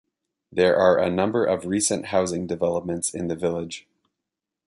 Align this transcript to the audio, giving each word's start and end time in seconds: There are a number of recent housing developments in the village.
There 0.51 0.75
are 0.77 0.97
a 0.97 1.11
number 1.11 1.45
of 1.45 1.67
recent 1.67 2.05
housing 2.07 2.47
developments 2.47 3.13
in 3.13 3.27
the 3.27 3.35
village. 3.35 3.87